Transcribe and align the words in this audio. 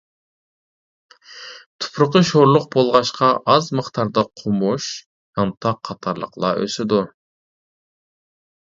تۇپرىقى 1.83 2.21
شورلۇق 2.31 2.65
بولغاچقا، 2.77 3.31
ئاز 3.53 3.69
مىقداردا 3.83 4.25
قومۇش، 4.33 4.91
يانتاق 5.43 5.81
قاتارلىقلار 5.91 6.67
ئۆسىدۇ. 6.67 7.07